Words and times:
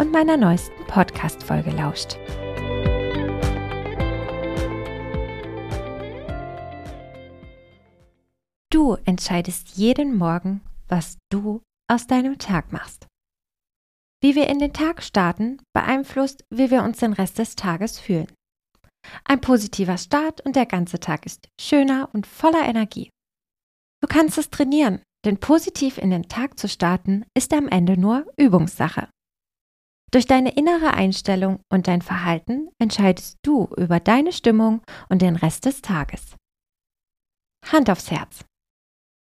und 0.00 0.12
meiner 0.12 0.38
neuesten 0.38 0.82
Podcast-Folge 0.86 1.70
lauscht. 1.72 2.16
Du 8.72 8.96
entscheidest 9.04 9.76
jeden 9.76 10.16
Morgen, 10.16 10.62
was 10.88 11.18
du 11.30 11.60
aus 11.86 12.06
deinem 12.06 12.38
Tag 12.38 12.72
machst. 12.72 13.06
Wie 14.22 14.34
wir 14.34 14.48
in 14.48 14.58
den 14.58 14.72
Tag 14.72 15.02
starten, 15.02 15.60
beeinflusst, 15.74 16.44
wie 16.48 16.70
wir 16.70 16.82
uns 16.82 16.98
den 17.00 17.12
Rest 17.12 17.38
des 17.38 17.54
Tages 17.54 18.00
fühlen. 18.00 18.32
Ein 19.24 19.42
positiver 19.42 19.98
Start 19.98 20.40
und 20.46 20.56
der 20.56 20.66
ganze 20.66 20.98
Tag 20.98 21.26
ist 21.26 21.48
schöner 21.60 22.08
und 22.14 22.26
voller 22.26 22.66
Energie. 22.66 23.10
Du 24.02 24.08
kannst 24.08 24.38
es 24.38 24.48
trainieren, 24.48 25.02
denn 25.26 25.38
positiv 25.40 25.98
in 25.98 26.10
den 26.10 26.28
Tag 26.28 26.58
zu 26.58 26.68
starten 26.68 27.26
ist 27.36 27.52
am 27.52 27.68
Ende 27.68 28.00
nur 28.00 28.26
Übungssache. 28.38 29.08
Durch 30.12 30.26
deine 30.26 30.56
innere 30.56 30.94
Einstellung 30.94 31.60
und 31.72 31.86
dein 31.86 32.02
Verhalten 32.02 32.68
entscheidest 32.80 33.38
du 33.42 33.68
über 33.76 34.00
deine 34.00 34.32
Stimmung 34.32 34.82
und 35.08 35.22
den 35.22 35.36
Rest 35.36 35.66
des 35.66 35.82
Tages. 35.82 36.36
Hand 37.70 37.88
aufs 37.90 38.10
Herz. 38.10 38.44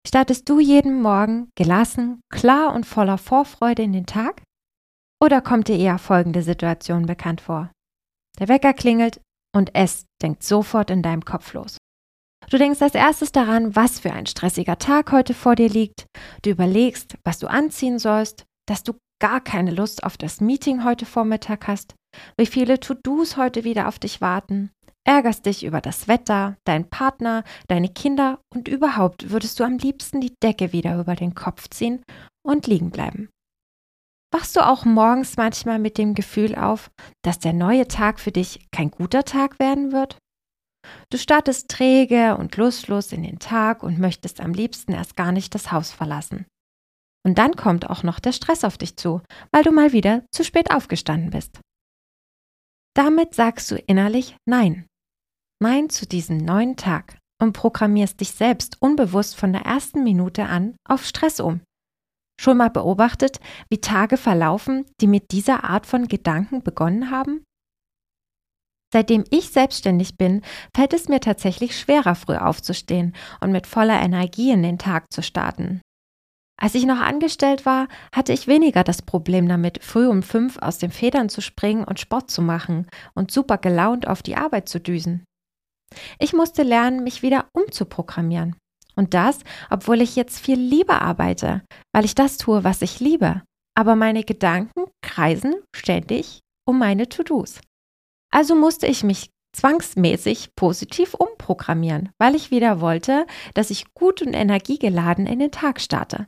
Startest 0.06 0.48
du 0.48 0.60
jeden 0.60 1.02
Morgen 1.02 1.50
gelassen, 1.54 2.22
klar 2.30 2.72
und 2.72 2.86
voller 2.86 3.18
Vorfreude 3.18 3.82
in 3.82 3.92
den 3.92 4.06
Tag? 4.06 4.42
Oder 5.22 5.42
kommt 5.42 5.68
dir 5.68 5.76
eher 5.76 5.98
folgende 5.98 6.42
Situation 6.42 7.04
bekannt 7.04 7.42
vor? 7.42 7.70
Der 8.38 8.48
Wecker 8.48 8.72
klingelt 8.72 9.20
und 9.54 9.74
es 9.74 10.06
denkt 10.22 10.42
sofort 10.42 10.90
in 10.90 11.02
deinem 11.02 11.24
Kopf 11.24 11.52
los. 11.52 11.76
Du 12.48 12.56
denkst 12.56 12.80
als 12.80 12.94
erstes 12.94 13.32
daran, 13.32 13.76
was 13.76 14.00
für 14.00 14.12
ein 14.12 14.24
stressiger 14.24 14.78
Tag 14.78 15.12
heute 15.12 15.34
vor 15.34 15.54
dir 15.54 15.68
liegt. 15.68 16.06
Du 16.42 16.50
überlegst, 16.50 17.18
was 17.24 17.38
du 17.38 17.46
anziehen 17.46 17.98
sollst, 17.98 18.46
dass 18.66 18.84
du 18.84 18.94
gar 19.20 19.40
keine 19.40 19.70
Lust 19.70 20.04
auf 20.04 20.16
das 20.16 20.40
Meeting 20.40 20.84
heute 20.84 21.06
Vormittag 21.06 21.66
hast, 21.66 21.94
wie 22.36 22.46
viele 22.46 22.80
To-Dos 22.80 23.36
heute 23.36 23.64
wieder 23.64 23.88
auf 23.88 23.98
dich 23.98 24.20
warten, 24.20 24.70
ärgerst 25.04 25.46
dich 25.46 25.64
über 25.64 25.80
das 25.80 26.08
Wetter, 26.08 26.56
deinen 26.64 26.88
Partner, 26.88 27.44
deine 27.66 27.88
Kinder 27.88 28.40
und 28.54 28.68
überhaupt 28.68 29.30
würdest 29.30 29.58
du 29.58 29.64
am 29.64 29.78
liebsten 29.78 30.20
die 30.20 30.34
Decke 30.42 30.72
wieder 30.72 30.98
über 30.98 31.14
den 31.14 31.34
Kopf 31.34 31.68
ziehen 31.68 32.02
und 32.46 32.66
liegen 32.66 32.90
bleiben. 32.90 33.28
Wachst 34.30 34.56
du 34.56 34.66
auch 34.66 34.84
morgens 34.84 35.38
manchmal 35.38 35.78
mit 35.78 35.96
dem 35.96 36.14
Gefühl 36.14 36.54
auf, 36.54 36.90
dass 37.24 37.38
der 37.38 37.54
neue 37.54 37.88
Tag 37.88 38.20
für 38.20 38.32
dich 38.32 38.60
kein 38.70 38.90
guter 38.90 39.24
Tag 39.24 39.58
werden 39.58 39.92
wird? 39.92 40.18
Du 41.10 41.18
startest 41.18 41.70
träge 41.70 42.36
und 42.36 42.56
lustlos 42.56 43.12
in 43.12 43.22
den 43.22 43.38
Tag 43.38 43.82
und 43.82 43.98
möchtest 43.98 44.40
am 44.40 44.52
liebsten 44.52 44.92
erst 44.92 45.16
gar 45.16 45.32
nicht 45.32 45.54
das 45.54 45.72
Haus 45.72 45.90
verlassen. 45.90 46.46
Und 47.28 47.36
dann 47.36 47.56
kommt 47.56 47.90
auch 47.90 48.04
noch 48.04 48.20
der 48.20 48.32
Stress 48.32 48.64
auf 48.64 48.78
dich 48.78 48.96
zu, 48.96 49.20
weil 49.52 49.62
du 49.62 49.70
mal 49.70 49.92
wieder 49.92 50.24
zu 50.32 50.44
spät 50.44 50.70
aufgestanden 50.70 51.28
bist. 51.28 51.60
Damit 52.96 53.34
sagst 53.34 53.70
du 53.70 53.76
innerlich 53.76 54.34
Nein. 54.48 54.86
Nein 55.62 55.90
zu 55.90 56.06
diesem 56.06 56.38
neuen 56.38 56.76
Tag 56.76 57.18
und 57.38 57.52
programmierst 57.52 58.18
dich 58.18 58.30
selbst 58.30 58.80
unbewusst 58.80 59.36
von 59.36 59.52
der 59.52 59.66
ersten 59.66 60.04
Minute 60.04 60.46
an 60.46 60.76
auf 60.88 61.04
Stress 61.04 61.38
um. 61.38 61.60
Schon 62.40 62.56
mal 62.56 62.70
beobachtet, 62.70 63.40
wie 63.68 63.82
Tage 63.82 64.16
verlaufen, 64.16 64.86
die 65.02 65.06
mit 65.06 65.30
dieser 65.30 65.64
Art 65.64 65.84
von 65.84 66.08
Gedanken 66.08 66.62
begonnen 66.62 67.10
haben? 67.10 67.44
Seitdem 68.90 69.24
ich 69.28 69.50
selbstständig 69.50 70.16
bin, 70.16 70.40
fällt 70.74 70.94
es 70.94 71.08
mir 71.08 71.20
tatsächlich 71.20 71.78
schwerer, 71.78 72.14
früh 72.14 72.36
aufzustehen 72.36 73.14
und 73.42 73.52
mit 73.52 73.66
voller 73.66 74.00
Energie 74.00 74.50
in 74.50 74.62
den 74.62 74.78
Tag 74.78 75.12
zu 75.12 75.22
starten. 75.22 75.82
Als 76.60 76.74
ich 76.74 76.86
noch 76.86 76.98
angestellt 76.98 77.64
war, 77.64 77.86
hatte 78.12 78.32
ich 78.32 78.48
weniger 78.48 78.82
das 78.82 79.02
Problem 79.02 79.48
damit, 79.48 79.82
früh 79.82 80.08
um 80.08 80.24
fünf 80.24 80.58
aus 80.58 80.78
den 80.78 80.90
Federn 80.90 81.28
zu 81.28 81.40
springen 81.40 81.84
und 81.84 82.00
Sport 82.00 82.30
zu 82.32 82.42
machen 82.42 82.88
und 83.14 83.30
super 83.30 83.58
gelaunt 83.58 84.08
auf 84.08 84.22
die 84.22 84.36
Arbeit 84.36 84.68
zu 84.68 84.80
düsen. 84.80 85.24
Ich 86.18 86.32
musste 86.32 86.64
lernen, 86.64 87.04
mich 87.04 87.22
wieder 87.22 87.46
umzuprogrammieren. 87.52 88.56
Und 88.96 89.14
das, 89.14 89.38
obwohl 89.70 90.02
ich 90.02 90.16
jetzt 90.16 90.40
viel 90.40 90.58
lieber 90.58 91.00
arbeite, 91.00 91.62
weil 91.94 92.04
ich 92.04 92.16
das 92.16 92.36
tue, 92.36 92.64
was 92.64 92.82
ich 92.82 92.98
liebe. 92.98 93.42
Aber 93.76 93.94
meine 93.94 94.24
Gedanken 94.24 94.86
kreisen 95.02 95.54
ständig 95.74 96.40
um 96.66 96.80
meine 96.80 97.08
To-Dos. 97.08 97.60
Also 98.32 98.56
musste 98.56 98.88
ich 98.88 99.04
mich 99.04 99.30
zwangsmäßig 99.56 100.56
positiv 100.56 101.14
umprogrammieren, 101.14 102.10
weil 102.18 102.34
ich 102.34 102.50
wieder 102.50 102.80
wollte, 102.80 103.26
dass 103.54 103.70
ich 103.70 103.94
gut 103.94 104.20
und 104.20 104.34
energiegeladen 104.34 105.26
in 105.26 105.38
den 105.38 105.52
Tag 105.52 105.80
starte. 105.80 106.26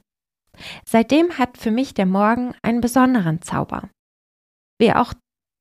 Seitdem 0.86 1.38
hat 1.38 1.58
für 1.58 1.70
mich 1.70 1.94
der 1.94 2.06
Morgen 2.06 2.54
einen 2.62 2.80
besonderen 2.80 3.42
Zauber. 3.42 3.88
Wie 4.78 4.92
auch 4.92 5.14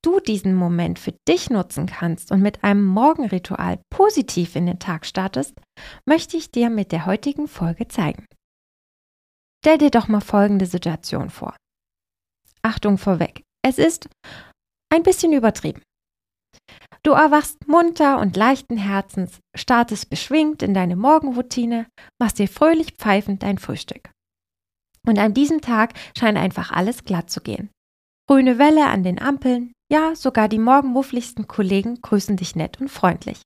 du 0.03 0.19
diesen 0.19 0.55
Moment 0.55 0.97
für 0.97 1.13
dich 1.27 1.49
nutzen 1.49 1.85
kannst 1.85 2.31
und 2.31 2.41
mit 2.41 2.63
einem 2.63 2.85
Morgenritual 2.85 3.81
positiv 3.89 4.55
in 4.55 4.65
den 4.65 4.79
Tag 4.79 5.05
startest, 5.05 5.59
möchte 6.05 6.37
ich 6.37 6.51
dir 6.51 6.69
mit 6.69 6.91
der 6.91 7.05
heutigen 7.05 7.47
Folge 7.47 7.87
zeigen. 7.87 8.25
Stell 9.63 9.77
dir 9.77 9.89
doch 9.89 10.07
mal 10.07 10.21
folgende 10.21 10.65
Situation 10.65 11.29
vor. 11.29 11.55
Achtung 12.61 12.97
vorweg, 12.97 13.43
es 13.61 13.77
ist 13.77 14.09
ein 14.89 15.03
bisschen 15.03 15.33
übertrieben. 15.33 15.81
Du 17.03 17.11
erwachst 17.11 17.67
munter 17.67 18.19
und 18.19 18.35
leichten 18.35 18.77
Herzens, 18.77 19.39
startest 19.55 20.09
beschwingt 20.09 20.61
in 20.61 20.73
deine 20.73 20.95
Morgenroutine, 20.95 21.87
machst 22.21 22.39
dir 22.39 22.47
fröhlich 22.47 22.93
pfeifend 22.93 23.43
dein 23.43 23.57
Frühstück. 23.57 24.11
Und 25.05 25.17
an 25.19 25.33
diesem 25.33 25.61
Tag 25.61 25.93
scheint 26.17 26.37
einfach 26.37 26.71
alles 26.71 27.03
glatt 27.03 27.29
zu 27.29 27.41
gehen. 27.41 27.69
Grüne 28.27 28.59
Welle 28.59 28.87
an 28.87 29.03
den 29.03 29.19
Ampeln, 29.19 29.73
ja, 29.91 30.15
sogar 30.15 30.47
die 30.47 30.59
morgenmuffligsten 30.59 31.47
Kollegen 31.47 32.01
grüßen 32.01 32.37
dich 32.37 32.55
nett 32.55 32.79
und 32.79 32.89
freundlich. 32.89 33.41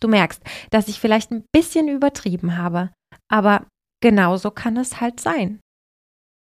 Du 0.00 0.08
merkst, 0.08 0.42
dass 0.70 0.88
ich 0.88 1.00
vielleicht 1.00 1.30
ein 1.30 1.44
bisschen 1.52 1.88
übertrieben 1.88 2.58
habe, 2.58 2.90
aber 3.30 3.66
genauso 4.02 4.50
kann 4.50 4.76
es 4.76 5.00
halt 5.00 5.20
sein. 5.20 5.60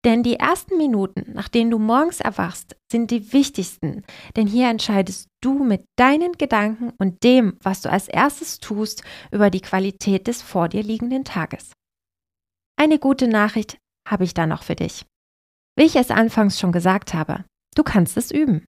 Denn 0.03 0.21
die 0.21 0.35
ersten 0.35 0.77
Minuten, 0.77 1.31
nachdem 1.33 1.71
du 1.71 1.79
morgens 1.79 2.19
erwachst, 2.19 2.75
sind 2.91 3.09
die 3.09 3.33
wichtigsten, 3.33 4.03
denn 4.35 4.45
hier 4.45 4.69
entscheidest 4.69 5.29
du 5.41 5.63
mit 5.63 5.85
deinen 5.97 6.33
Gedanken 6.33 6.93
und 6.99 7.23
dem, 7.23 7.57
was 7.63 7.81
du 7.81 7.89
als 7.89 8.07
erstes 8.07 8.59
tust, 8.59 9.03
über 9.31 9.49
die 9.49 9.61
Qualität 9.61 10.27
des 10.27 10.43
vor 10.43 10.69
dir 10.69 10.83
liegenden 10.83 11.23
Tages. 11.23 11.71
Eine 12.77 12.99
gute 12.99 13.27
Nachricht 13.27 13.77
habe 14.07 14.23
ich 14.23 14.33
da 14.33 14.45
noch 14.47 14.63
für 14.63 14.75
dich. 14.75 15.05
Wie 15.77 15.83
ich 15.83 15.95
es 15.95 16.11
anfangs 16.11 16.59
schon 16.59 16.71
gesagt 16.71 17.13
habe, 17.13 17.45
du 17.75 17.83
kannst 17.83 18.17
es 18.17 18.31
üben. 18.31 18.66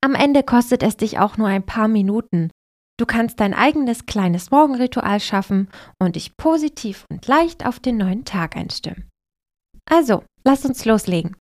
Am 0.00 0.14
Ende 0.14 0.42
kostet 0.42 0.82
es 0.82 0.96
dich 0.96 1.18
auch 1.18 1.36
nur 1.36 1.48
ein 1.48 1.64
paar 1.64 1.88
Minuten. 1.88 2.50
Du 2.98 3.06
kannst 3.06 3.40
dein 3.40 3.54
eigenes 3.54 4.06
kleines 4.06 4.50
Morgenritual 4.50 5.20
schaffen 5.20 5.68
und 6.00 6.16
dich 6.16 6.36
positiv 6.36 7.04
und 7.10 7.26
leicht 7.26 7.66
auf 7.66 7.78
den 7.78 7.96
neuen 7.96 8.24
Tag 8.24 8.56
einstimmen. 8.56 9.08
Also, 9.88 10.24
lass 10.44 10.64
uns 10.64 10.84
loslegen. 10.84 11.36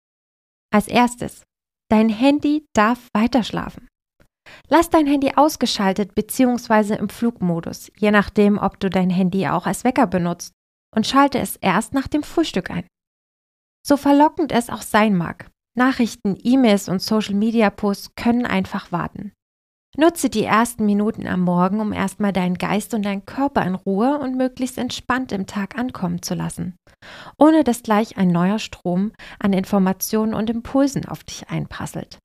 Als 0.73 0.89
erstes, 0.89 1.43
dein 1.91 2.09
Handy 2.09 2.67
darf 2.75 3.09
weiterschlafen. 3.15 3.89
Lass 4.69 4.91
dein 4.91 5.07
Handy 5.07 5.33
ausgeschaltet 5.35 6.15
bzw. 6.15 6.95
im 6.97 7.09
Flugmodus, 7.09 7.91
je 7.97 8.11
nachdem, 8.11 8.59
ob 8.59 8.79
du 8.79 8.91
dein 8.91 9.11
Handy 9.11 9.49
auch 9.49 9.67
als 9.67 9.85
Wecker 9.85 10.07
benutzt, 10.07 10.53
und 10.95 11.07
schalte 11.07 11.39
es 11.39 11.57
erst 11.57 11.95
nach 11.95 12.09
dem 12.09 12.23
Frühstück 12.23 12.71
ein. 12.71 12.87
So 13.87 13.97
verlockend 13.97 14.51
es 14.51 14.69
auch 14.69 14.83
sein 14.83 15.15
mag, 15.15 15.49
Nachrichten, 15.77 16.37
E-Mails 16.43 16.89
und 16.89 17.01
Social-Media-Posts 17.01 18.17
können 18.17 18.45
einfach 18.45 18.91
warten. 18.91 19.33
Nutze 19.97 20.29
die 20.29 20.43
ersten 20.43 20.87
Minuten 20.87 21.29
am 21.29 21.43
Morgen, 21.43 21.79
um 21.79 21.93
erstmal 21.93 22.33
deinen 22.33 22.59
Geist 22.59 22.95
und 22.95 23.05
deinen 23.05 23.25
Körper 23.27 23.65
in 23.65 23.77
Ruhe 23.77 24.19
und 24.19 24.37
möglichst 24.37 24.77
entspannt 24.77 25.31
im 25.31 25.47
Tag 25.47 25.79
ankommen 25.79 26.21
zu 26.21 26.35
lassen, 26.35 26.75
ohne 27.39 27.63
dass 27.63 27.85
gleich 27.85 28.19
ein 28.19 28.29
neuer 28.29 28.59
Strom 28.59 29.13
an 29.39 29.53
Informationen 29.53 30.35
und 30.35 30.51
Impulsen 30.51 31.07
auf 31.07 31.23
dich 31.23 31.49
einprasselt. 31.49 32.19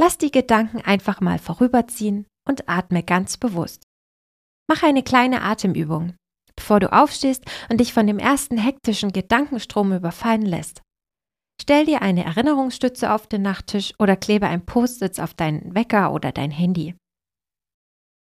Lass 0.00 0.16
die 0.16 0.30
Gedanken 0.30 0.80
einfach 0.80 1.20
mal 1.20 1.38
vorüberziehen 1.38 2.26
und 2.48 2.70
atme 2.70 3.02
ganz 3.02 3.36
bewusst. 3.36 3.82
Mach 4.66 4.82
eine 4.82 5.02
kleine 5.02 5.42
Atemübung, 5.42 6.14
bevor 6.66 6.80
du 6.80 6.92
aufstehst 6.92 7.44
und 7.70 7.78
dich 7.78 7.92
von 7.92 8.08
dem 8.08 8.18
ersten 8.18 8.58
hektischen 8.58 9.12
Gedankenstrom 9.12 9.92
überfallen 9.92 10.42
lässt. 10.42 10.82
Stell 11.62 11.86
dir 11.86 12.02
eine 12.02 12.24
Erinnerungsstütze 12.24 13.12
auf 13.12 13.28
den 13.28 13.42
Nachttisch 13.42 13.94
oder 14.00 14.16
klebe 14.16 14.48
ein 14.48 14.66
Post-its 14.66 15.20
auf 15.20 15.32
deinen 15.32 15.76
Wecker 15.76 16.12
oder 16.12 16.32
dein 16.32 16.50
Handy. 16.50 16.96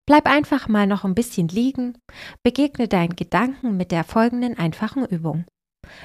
Bleib 0.07 0.25
einfach 0.25 0.69
mal 0.69 0.88
noch 0.88 1.03
ein 1.03 1.15
bisschen 1.15 1.50
liegen, 1.50 1.97
begegne 2.41 2.88
deinen 2.88 3.18
Gedanken 3.18 3.75
mit 3.75 3.91
der 3.91 4.06
folgenden 4.06 4.57
einfachen 4.57 5.06
Übung. 5.06 5.44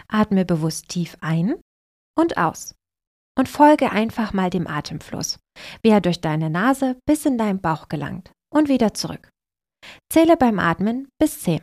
Atme 0.09 0.45
bewusst 0.45 0.89
tief 0.89 1.17
ein 1.21 1.55
und 2.19 2.37
aus 2.37 2.75
und 3.39 3.49
folge 3.49 3.93
einfach 3.93 4.33
mal 4.33 4.51
dem 4.51 4.67
Atemfluss, 4.67 5.39
wie 5.85 5.91
er 5.91 6.01
durch 6.01 6.21
deine 6.21 6.51
Nase 6.51 6.99
bis 7.07 7.27
in 7.27 7.39
deinen 7.39 7.61
Bauch 7.61 7.89
gelangt 7.89 8.33
und 8.53 8.69
wieder 8.69 8.93
zurück. 8.93 9.31
Zähle 10.13 10.37
beim 10.37 10.59
Atmen 10.59 11.07
bis 11.21 11.41
10. 11.41 11.63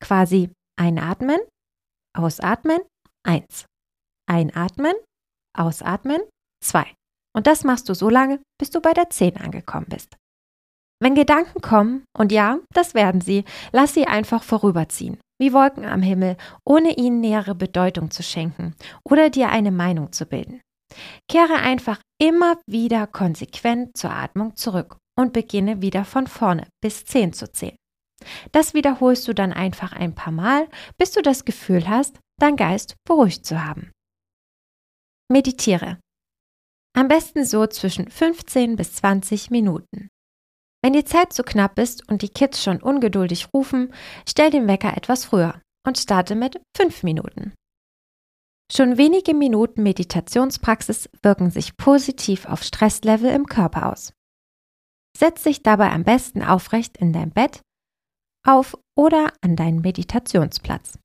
Quasi 0.00 0.50
einatmen, 0.78 1.40
ausatmen, 2.16 2.78
1. 3.24 3.66
Einatmen, 4.28 4.94
ausatmen, 5.56 6.20
2. 6.64 6.84
Und 7.34 7.46
das 7.46 7.64
machst 7.64 7.88
du 7.88 7.94
so 7.94 8.08
lange, 8.08 8.40
bis 8.58 8.70
du 8.70 8.80
bei 8.80 8.92
der 8.92 9.10
10 9.10 9.36
angekommen 9.36 9.86
bist. 9.88 10.16
Wenn 11.00 11.14
Gedanken 11.14 11.60
kommen, 11.60 12.04
und 12.16 12.32
ja, 12.32 12.58
das 12.72 12.94
werden 12.94 13.20
sie, 13.20 13.44
lass 13.72 13.92
sie 13.92 14.06
einfach 14.06 14.42
vorüberziehen, 14.42 15.18
wie 15.38 15.52
Wolken 15.52 15.84
am 15.84 16.00
Himmel, 16.00 16.36
ohne 16.64 16.96
ihnen 16.96 17.20
nähere 17.20 17.54
Bedeutung 17.54 18.10
zu 18.10 18.22
schenken 18.22 18.74
oder 19.04 19.28
dir 19.28 19.50
eine 19.50 19.70
Meinung 19.70 20.12
zu 20.12 20.24
bilden. 20.24 20.62
Kehre 21.28 21.56
einfach 21.56 22.00
immer 22.18 22.58
wieder 22.66 23.06
konsequent 23.06 23.96
zur 23.96 24.10
Atmung 24.10 24.56
zurück 24.56 24.96
und 25.18 25.34
beginne 25.34 25.82
wieder 25.82 26.04
von 26.04 26.26
vorne 26.26 26.66
bis 26.82 27.04
10 27.04 27.34
zu 27.34 27.52
zählen. 27.52 27.76
Das 28.52 28.74
wiederholst 28.74 29.28
du 29.28 29.34
dann 29.34 29.52
einfach 29.52 29.92
ein 29.92 30.14
paar 30.14 30.32
Mal, 30.32 30.68
bis 30.98 31.12
du 31.12 31.22
das 31.22 31.44
Gefühl 31.44 31.88
hast, 31.88 32.18
dein 32.40 32.56
Geist 32.56 32.96
beruhigt 33.04 33.44
zu 33.44 33.64
haben. 33.64 33.92
Meditiere. 35.30 35.98
Am 36.96 37.08
besten 37.08 37.44
so 37.44 37.66
zwischen 37.66 38.10
15 38.10 38.76
bis 38.76 38.94
20 38.94 39.50
Minuten. 39.50 40.08
Wenn 40.82 40.92
die 40.92 41.04
Zeit 41.04 41.32
zu 41.32 41.42
knapp 41.42 41.78
ist 41.78 42.08
und 42.08 42.22
die 42.22 42.28
Kids 42.28 42.62
schon 42.62 42.80
ungeduldig 42.80 43.48
rufen, 43.52 43.92
stell 44.28 44.50
den 44.50 44.68
Wecker 44.68 44.96
etwas 44.96 45.24
früher 45.24 45.60
und 45.86 45.98
starte 45.98 46.34
mit 46.34 46.60
5 46.76 47.02
Minuten. 47.02 47.54
Schon 48.72 48.96
wenige 48.96 49.34
Minuten 49.34 49.82
Meditationspraxis 49.82 51.08
wirken 51.22 51.50
sich 51.50 51.76
positiv 51.76 52.46
auf 52.46 52.62
Stresslevel 52.62 53.30
im 53.30 53.46
Körper 53.46 53.92
aus. 53.92 54.12
Setz 55.16 55.44
dich 55.44 55.62
dabei 55.62 55.90
am 55.90 56.04
besten 56.04 56.42
aufrecht 56.42 56.96
in 56.98 57.12
dein 57.12 57.30
Bett, 57.30 57.62
auf 58.46 58.76
oder 58.96 59.32
an 59.42 59.56
deinen 59.56 59.80
Meditationsplatz. 59.80 60.98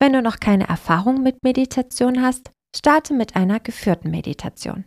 Wenn 0.00 0.12
du 0.12 0.22
noch 0.22 0.38
keine 0.38 0.68
Erfahrung 0.68 1.22
mit 1.22 1.42
Meditation 1.42 2.22
hast, 2.22 2.50
starte 2.76 3.14
mit 3.14 3.36
einer 3.36 3.60
geführten 3.60 4.10
Meditation. 4.10 4.84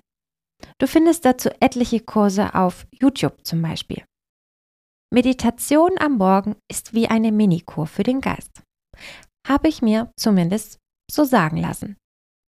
Du 0.80 0.88
findest 0.88 1.26
dazu 1.26 1.50
etliche 1.60 2.00
Kurse 2.00 2.54
auf 2.54 2.86
YouTube 2.92 3.46
zum 3.46 3.62
Beispiel. 3.62 4.04
Meditation 5.12 5.92
am 6.00 6.18
Morgen 6.18 6.56
ist 6.70 6.94
wie 6.94 7.08
eine 7.08 7.32
Minikur 7.32 7.88
für 7.88 8.04
den 8.04 8.22
Geist. 8.22 8.62
Habe 9.48 9.70
ich 9.70 9.82
mir 9.82 10.12
zumindest 10.18 10.78
so 11.10 11.24
sagen 11.24 11.58
lassen. 11.58 11.96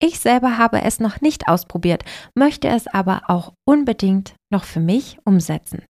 Ich 0.01 0.19
selber 0.19 0.57
habe 0.57 0.81
es 0.81 0.99
noch 0.99 1.21
nicht 1.21 1.47
ausprobiert, 1.47 2.03
möchte 2.35 2.67
es 2.67 2.87
aber 2.87 3.29
auch 3.29 3.53
unbedingt 3.67 4.35
noch 4.51 4.63
für 4.63 4.79
mich 4.79 5.17
umsetzen. 5.25 5.85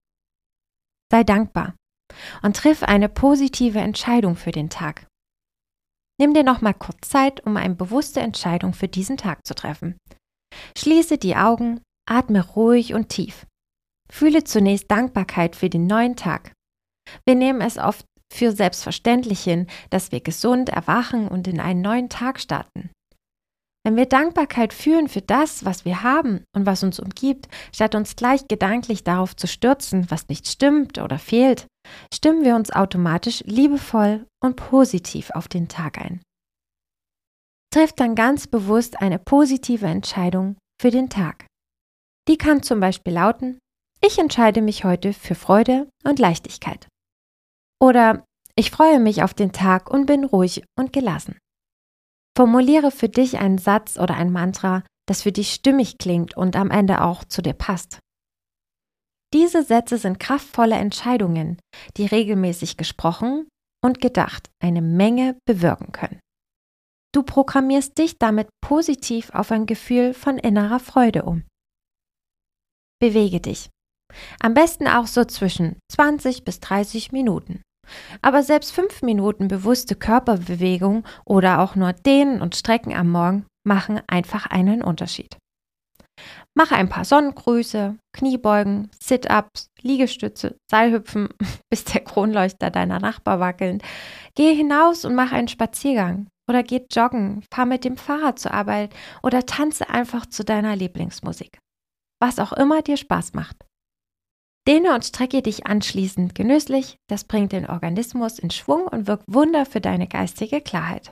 Sei 1.11 1.23
dankbar 1.23 1.73
und 2.41 2.55
triff 2.55 2.83
eine 2.83 3.09
positive 3.09 3.79
Entscheidung 3.79 4.35
für 4.35 4.51
den 4.51 4.69
Tag. 4.69 5.07
Nimm 6.19 6.33
dir 6.33 6.43
noch 6.43 6.61
mal 6.61 6.73
kurz 6.73 7.09
Zeit, 7.09 7.45
um 7.45 7.55
eine 7.55 7.75
bewusste 7.75 8.19
Entscheidung 8.19 8.73
für 8.73 8.87
diesen 8.87 9.17
Tag 9.17 9.45
zu 9.45 9.55
treffen. 9.55 9.97
Schließe 10.77 11.17
die 11.17 11.35
Augen 11.35 11.81
Atme 12.09 12.45
ruhig 12.45 12.93
und 12.93 13.09
tief. 13.09 13.45
Fühle 14.11 14.43
zunächst 14.43 14.89
Dankbarkeit 14.89 15.55
für 15.55 15.69
den 15.69 15.85
neuen 15.85 16.15
Tag. 16.15 16.53
Wir 17.25 17.35
nehmen 17.35 17.61
es 17.61 17.77
oft 17.77 18.05
für 18.33 18.51
selbstverständlich 18.51 19.41
hin, 19.41 19.67
dass 19.89 20.11
wir 20.11 20.19
gesund 20.19 20.69
erwachen 20.69 21.27
und 21.27 21.47
in 21.47 21.59
einen 21.59 21.81
neuen 21.81 22.09
Tag 22.09 22.39
starten. 22.39 22.89
Wenn 23.85 23.95
wir 23.95 24.05
Dankbarkeit 24.05 24.73
fühlen 24.73 25.07
für 25.07 25.21
das, 25.21 25.63
was 25.63 25.85
wir 25.85 26.03
haben 26.03 26.43
und 26.53 26.65
was 26.65 26.83
uns 26.83 26.99
umgibt, 26.99 27.47
statt 27.73 27.95
uns 27.95 28.15
gleich 28.15 28.47
gedanklich 28.47 29.03
darauf 29.03 29.35
zu 29.35 29.47
stürzen, 29.47 30.11
was 30.11 30.27
nicht 30.27 30.47
stimmt 30.47 30.97
oder 30.97 31.17
fehlt, 31.17 31.65
stimmen 32.13 32.43
wir 32.43 32.55
uns 32.55 32.71
automatisch 32.71 33.41
liebevoll 33.45 34.25
und 34.43 34.57
positiv 34.57 35.31
auf 35.31 35.47
den 35.47 35.69
Tag 35.69 35.97
ein. 35.99 36.21
Triff 37.73 37.93
dann 37.93 38.15
ganz 38.15 38.47
bewusst 38.47 39.01
eine 39.01 39.19
positive 39.19 39.85
Entscheidung 39.85 40.57
für 40.81 40.91
den 40.91 41.09
Tag. 41.09 41.45
Die 42.27 42.37
kann 42.37 42.63
zum 42.63 42.79
Beispiel 42.79 43.13
lauten, 43.13 43.59
ich 44.01 44.17
entscheide 44.17 44.61
mich 44.61 44.83
heute 44.83 45.13
für 45.13 45.35
Freude 45.35 45.89
und 46.03 46.19
Leichtigkeit. 46.19 46.87
Oder 47.81 48.25
ich 48.55 48.71
freue 48.71 48.99
mich 48.99 49.23
auf 49.23 49.33
den 49.33 49.51
Tag 49.51 49.89
und 49.89 50.05
bin 50.05 50.25
ruhig 50.25 50.63
und 50.77 50.93
gelassen. 50.93 51.37
Formuliere 52.39 52.89
für 52.89 53.09
dich 53.09 53.37
einen 53.37 53.57
Satz 53.57 53.97
oder 53.97 54.15
ein 54.15 54.31
Mantra, 54.31 54.83
das 55.09 55.23
für 55.23 55.33
dich 55.33 55.53
stimmig 55.53 55.97
klingt 55.97 56.37
und 56.37 56.55
am 56.55 56.71
Ende 56.71 57.01
auch 57.01 57.25
zu 57.25 57.41
dir 57.41 57.51
passt. 57.51 57.99
Diese 59.33 59.61
Sätze 59.61 59.97
sind 59.97 60.21
kraftvolle 60.21 60.75
Entscheidungen, 60.75 61.59
die 61.97 62.05
regelmäßig 62.05 62.77
gesprochen 62.77 63.49
und 63.83 63.99
gedacht 63.99 64.49
eine 64.63 64.81
Menge 64.81 65.37
bewirken 65.45 65.91
können. 65.91 66.21
Du 67.13 67.23
programmierst 67.23 67.97
dich 67.97 68.17
damit 68.19 68.47
positiv 68.61 69.31
auf 69.31 69.51
ein 69.51 69.65
Gefühl 69.65 70.13
von 70.13 70.37
innerer 70.37 70.79
Freude 70.79 71.23
um. 71.23 71.43
Bewege 73.01 73.41
dich. 73.41 73.69
Am 74.39 74.53
besten 74.53 74.87
auch 74.87 75.07
so 75.07 75.25
zwischen 75.25 75.77
20 75.91 76.45
bis 76.45 76.61
30 76.61 77.11
Minuten. 77.11 77.63
Aber 78.21 78.43
selbst 78.43 78.71
fünf 78.71 79.01
Minuten 79.01 79.47
bewusste 79.47 79.95
Körperbewegung 79.95 81.05
oder 81.25 81.59
auch 81.59 81.75
nur 81.75 81.93
Dehnen 81.93 82.41
und 82.41 82.55
Strecken 82.55 82.95
am 82.95 83.11
Morgen 83.11 83.45
machen 83.65 84.01
einfach 84.07 84.45
einen 84.45 84.81
Unterschied. 84.81 85.37
Mache 86.53 86.75
ein 86.75 86.89
paar 86.89 87.05
Sonnengrüße, 87.05 87.95
Kniebeugen, 88.13 88.89
Sit-ups, 89.01 89.67
Liegestütze, 89.81 90.57
Seilhüpfen, 90.69 91.29
bis 91.69 91.85
der 91.85 92.01
Kronleuchter 92.01 92.69
deiner 92.69 92.99
Nachbar 92.99 93.39
wackelt. 93.39 93.81
Gehe 94.35 94.53
hinaus 94.53 95.05
und 95.05 95.15
mach 95.15 95.31
einen 95.31 95.47
Spaziergang 95.47 96.27
oder 96.49 96.63
geh 96.63 96.81
joggen, 96.91 97.43
fahr 97.53 97.65
mit 97.65 97.85
dem 97.85 97.95
Fahrrad 97.95 98.39
zur 98.39 98.53
Arbeit 98.53 98.93
oder 99.23 99.45
tanze 99.45 99.89
einfach 99.89 100.25
zu 100.25 100.43
deiner 100.43 100.75
Lieblingsmusik 100.75 101.59
was 102.19 102.39
auch 102.39 102.53
immer 102.53 102.81
dir 102.81 102.97
Spaß 102.97 103.33
macht. 103.33 103.65
Dehne 104.67 104.93
und 104.93 105.05
strecke 105.05 105.41
dich 105.41 105.65
anschließend 105.65 106.35
genüsslich, 106.35 106.97
das 107.07 107.23
bringt 107.23 107.51
den 107.51 107.67
Organismus 107.67 108.39
in 108.39 108.51
Schwung 108.51 108.87
und 108.87 109.07
wirkt 109.07 109.23
Wunder 109.27 109.65
für 109.65 109.81
deine 109.81 110.07
geistige 110.07 110.61
Klarheit. 110.61 111.11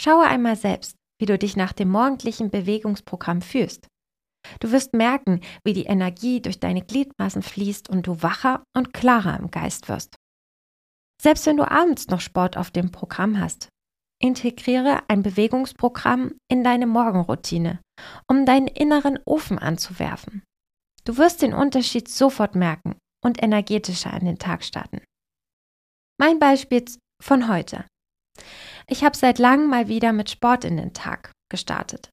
Schaue 0.00 0.24
einmal 0.24 0.56
selbst, 0.56 0.96
wie 1.20 1.26
du 1.26 1.38
dich 1.38 1.56
nach 1.56 1.72
dem 1.72 1.88
morgendlichen 1.88 2.50
Bewegungsprogramm 2.50 3.42
fühlst. 3.42 3.86
Du 4.60 4.72
wirst 4.72 4.92
merken, 4.92 5.40
wie 5.64 5.72
die 5.72 5.84
Energie 5.84 6.40
durch 6.40 6.58
deine 6.58 6.82
Gliedmaßen 6.82 7.42
fließt 7.42 7.88
und 7.88 8.06
du 8.06 8.22
wacher 8.22 8.64
und 8.76 8.92
klarer 8.92 9.38
im 9.38 9.50
Geist 9.50 9.88
wirst. 9.88 10.16
Selbst 11.20 11.46
wenn 11.46 11.56
du 11.56 11.70
abends 11.70 12.08
noch 12.08 12.20
Sport 12.20 12.56
auf 12.56 12.70
dem 12.70 12.90
Programm 12.90 13.38
hast, 13.38 13.68
Integriere 14.22 15.00
ein 15.08 15.24
Bewegungsprogramm 15.24 16.34
in 16.48 16.62
deine 16.62 16.86
Morgenroutine, 16.86 17.80
um 18.28 18.46
deinen 18.46 18.68
inneren 18.68 19.18
Ofen 19.24 19.58
anzuwerfen. 19.58 20.44
Du 21.04 21.16
wirst 21.16 21.42
den 21.42 21.52
Unterschied 21.52 22.08
sofort 22.08 22.54
merken 22.54 22.96
und 23.24 23.42
energetischer 23.42 24.12
an 24.12 24.24
den 24.24 24.38
Tag 24.38 24.64
starten. 24.64 25.00
Mein 26.18 26.38
Beispiel 26.38 26.84
von 27.20 27.48
heute. 27.48 27.84
Ich 28.86 29.04
habe 29.04 29.16
seit 29.16 29.38
langem 29.38 29.68
mal 29.68 29.88
wieder 29.88 30.12
mit 30.12 30.30
Sport 30.30 30.64
in 30.64 30.76
den 30.76 30.92
Tag 30.92 31.32
gestartet. 31.50 32.10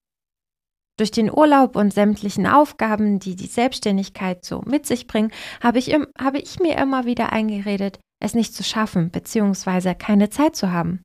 Durch 0.97 1.11
den 1.11 1.31
Urlaub 1.31 1.75
und 1.75 1.93
sämtlichen 1.93 2.45
Aufgaben, 2.45 3.19
die 3.19 3.35
die 3.35 3.47
Selbstständigkeit 3.47 4.43
so 4.43 4.61
mit 4.65 4.85
sich 4.85 5.07
bringen, 5.07 5.31
habe 5.61 5.79
ich, 5.79 5.95
habe 6.19 6.39
ich 6.39 6.59
mir 6.59 6.77
immer 6.77 7.05
wieder 7.05 7.31
eingeredet, 7.31 7.99
es 8.21 8.33
nicht 8.33 8.53
zu 8.53 8.63
schaffen 8.63 9.09
bzw. 9.09 9.95
keine 9.95 10.29
Zeit 10.29 10.55
zu 10.55 10.71
haben. 10.71 11.01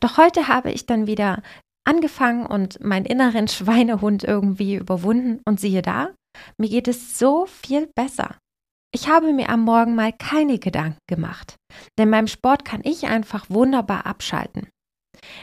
Doch 0.00 0.18
heute 0.18 0.46
habe 0.46 0.70
ich 0.70 0.86
dann 0.86 1.06
wieder 1.06 1.42
angefangen 1.84 2.46
und 2.46 2.82
meinen 2.84 3.06
inneren 3.06 3.48
Schweinehund 3.48 4.22
irgendwie 4.22 4.76
überwunden 4.76 5.40
und 5.44 5.58
siehe 5.58 5.82
da, 5.82 6.14
mir 6.58 6.68
geht 6.68 6.88
es 6.88 7.18
so 7.18 7.46
viel 7.46 7.90
besser. 7.94 8.36
Ich 8.94 9.08
habe 9.08 9.32
mir 9.32 9.50
am 9.50 9.62
Morgen 9.62 9.94
mal 9.94 10.12
keine 10.12 10.58
Gedanken 10.58 10.98
gemacht, 11.06 11.56
denn 11.98 12.10
beim 12.10 12.26
Sport 12.26 12.64
kann 12.64 12.80
ich 12.84 13.06
einfach 13.06 13.50
wunderbar 13.50 14.06
abschalten. 14.06 14.68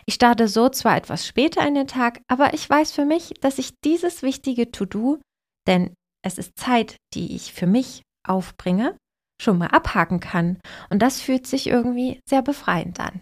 Ich 0.05 0.15
starte 0.15 0.47
so 0.47 0.69
zwar 0.69 0.97
etwas 0.97 1.27
später 1.27 1.65
in 1.67 1.75
den 1.75 1.87
Tag, 1.87 2.21
aber 2.27 2.53
ich 2.53 2.67
weiß 2.67 2.91
für 2.91 3.05
mich, 3.05 3.33
dass 3.41 3.59
ich 3.59 3.73
dieses 3.83 4.23
wichtige 4.23 4.71
To-Do, 4.71 5.19
denn 5.67 5.93
es 6.23 6.37
ist 6.37 6.57
Zeit, 6.57 6.95
die 7.13 7.35
ich 7.35 7.53
für 7.53 7.67
mich 7.67 8.01
aufbringe, 8.27 8.97
schon 9.41 9.57
mal 9.57 9.67
abhaken 9.67 10.19
kann 10.19 10.59
und 10.89 10.99
das 11.01 11.21
fühlt 11.21 11.45
sich 11.45 11.67
irgendwie 11.67 12.19
sehr 12.27 12.41
befreiend 12.41 12.99
an. 12.99 13.21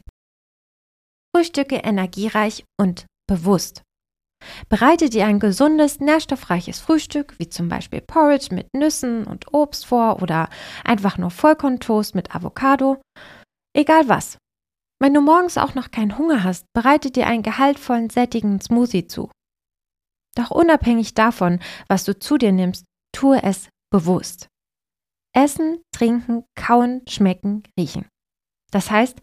Frühstücke 1.36 1.78
energiereich 1.78 2.64
und 2.80 3.08
bewusst. 3.28 3.82
Bereite 4.70 5.10
dir 5.10 5.26
ein 5.26 5.40
gesundes, 5.40 6.00
nährstoffreiches 6.00 6.80
Frühstück, 6.80 7.36
wie 7.38 7.50
zum 7.50 7.70
Beispiel 7.70 8.02
Porridge 8.02 8.54
mit 8.54 8.68
Nüssen 8.74 9.26
und 9.26 9.54
Obst 9.54 9.86
vor 9.86 10.22
oder 10.22 10.50
einfach 10.84 11.18
nur 11.18 11.32
Vollkorntoast 11.32 12.16
mit 12.16 12.36
Avocado. 12.36 13.02
Egal 13.76 14.08
was. 14.08 14.38
Wenn 15.02 15.14
du 15.14 15.22
morgens 15.22 15.58
auch 15.58 15.76
noch 15.76 15.92
keinen 15.92 16.18
Hunger 16.18 16.44
hast, 16.44 16.66
bereite 16.74 17.12
dir 17.12 17.28
einen 17.28 17.44
gehaltvollen, 17.44 18.10
sättigenden 18.10 18.62
Smoothie 18.62 19.08
zu. 19.08 19.30
Doch 20.36 20.52
unabhängig 20.52 21.14
davon, 21.14 21.60
was 21.88 22.04
du 22.06 22.18
zu 22.18 22.38
dir 22.38 22.52
nimmst, 22.52 22.86
tue 23.14 23.42
es 23.44 23.70
bewusst. 23.92 24.48
Essen, 25.36 25.82
trinken, 25.94 26.46
kauen, 26.56 27.02
schmecken, 27.08 27.64
riechen. 27.78 28.08
Das 28.72 28.90
heißt, 28.90 29.20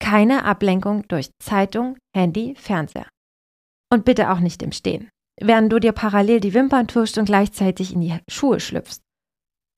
keine 0.00 0.44
Ablenkung 0.44 1.06
durch 1.08 1.30
Zeitung, 1.40 1.96
Handy, 2.14 2.54
Fernseher. 2.56 3.08
Und 3.92 4.06
bitte 4.06 4.30
auch 4.30 4.40
nicht 4.40 4.62
im 4.62 4.72
Stehen, 4.72 5.10
während 5.38 5.70
du 5.70 5.78
dir 5.78 5.92
parallel 5.92 6.40
die 6.40 6.54
Wimpern 6.54 6.88
tuschst 6.88 7.18
und 7.18 7.26
gleichzeitig 7.26 7.92
in 7.92 8.00
die 8.00 8.18
Schuhe 8.26 8.58
schlüpfst. 8.58 9.02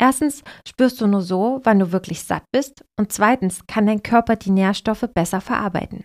Erstens 0.01 0.45
spürst 0.67 1.01
du 1.01 1.09
nur 1.09 1.23
so, 1.23 1.61
wann 1.65 1.81
du 1.81 1.91
wirklich 1.91 2.23
satt 2.23 2.45
bist 2.53 2.85
und 2.97 3.13
zweitens 3.13 3.67
kann 3.67 3.87
dein 3.87 4.05
Körper 4.05 4.37
die 4.37 4.51
Nährstoffe 4.51 5.09
besser 5.13 5.41
verarbeiten. 5.41 6.05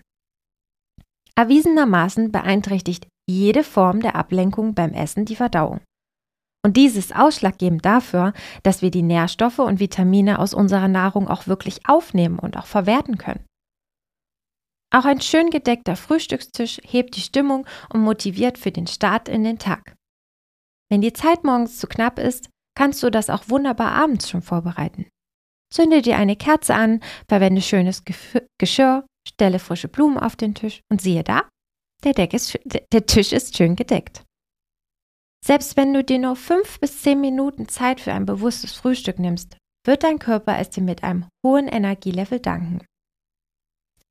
Erwiesenermaßen 1.35 2.31
beeinträchtigt 2.31 3.07
jede 3.29 3.63
Form 3.63 4.01
der 4.01 4.15
Ablenkung 4.15 4.73
beim 4.73 4.93
Essen 4.93 5.25
die 5.25 5.35
Verdauung. 5.35 5.81
Und 6.65 6.77
dies 6.77 6.95
ist 6.95 7.15
ausschlaggebend 7.15 7.85
dafür, 7.85 8.33
dass 8.63 8.81
wir 8.81 8.91
die 8.91 9.03
Nährstoffe 9.03 9.59
und 9.59 9.79
Vitamine 9.79 10.39
aus 10.39 10.55
unserer 10.55 10.87
Nahrung 10.87 11.27
auch 11.27 11.45
wirklich 11.45 11.87
aufnehmen 11.87 12.39
und 12.39 12.57
auch 12.57 12.65
verwerten 12.65 13.17
können. 13.17 13.45
Auch 14.91 15.05
ein 15.05 15.21
schön 15.21 15.51
gedeckter 15.51 15.95
Frühstückstisch 15.95 16.81
hebt 16.83 17.15
die 17.15 17.21
Stimmung 17.21 17.67
und 17.93 18.01
motiviert 18.01 18.57
für 18.57 18.71
den 18.71 18.87
Start 18.87 19.29
in 19.29 19.43
den 19.43 19.59
Tag. 19.59 19.95
Wenn 20.89 21.01
die 21.01 21.13
Zeit 21.13 21.43
morgens 21.43 21.77
zu 21.77 21.87
knapp 21.87 22.17
ist, 22.17 22.49
kannst 22.75 23.03
du 23.03 23.11
das 23.11 23.29
auch 23.29 23.49
wunderbar 23.49 23.91
abends 23.91 24.29
schon 24.29 24.41
vorbereiten. 24.41 25.07
Zünde 25.71 26.01
dir 26.01 26.17
eine 26.17 26.35
Kerze 26.35 26.73
an, 26.73 27.01
verwende 27.27 27.61
schönes 27.61 28.03
Geschirr, 28.57 29.05
stelle 29.27 29.59
frische 29.59 29.87
Blumen 29.87 30.17
auf 30.17 30.35
den 30.35 30.55
Tisch 30.55 30.81
und 30.91 31.01
siehe 31.01 31.23
da, 31.23 31.47
der, 32.03 32.33
ist, 32.33 32.57
der 32.65 33.05
Tisch 33.05 33.31
ist 33.31 33.55
schön 33.55 33.75
gedeckt. 33.75 34.23
Selbst 35.45 35.77
wenn 35.77 35.93
du 35.93 36.03
dir 36.03 36.17
nur 36.17 36.35
fünf 36.35 36.79
bis 36.79 37.01
zehn 37.01 37.21
Minuten 37.21 37.67
Zeit 37.67 38.01
für 38.01 38.13
ein 38.13 38.25
bewusstes 38.25 38.73
Frühstück 38.73 39.19
nimmst, 39.19 39.57
wird 39.85 40.03
dein 40.03 40.19
Körper 40.19 40.57
es 40.57 40.71
dir 40.71 40.83
mit 40.83 41.03
einem 41.03 41.27
hohen 41.45 41.67
Energielevel 41.67 42.39
danken. 42.39 42.85